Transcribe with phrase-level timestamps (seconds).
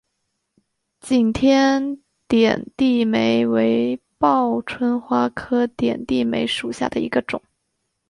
[0.99, 7.39] 景天点地梅为报春花科点地梅属下的一个种。